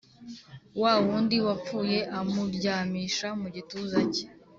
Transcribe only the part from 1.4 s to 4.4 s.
wapfuye amuryamisha mu gituza cyanjye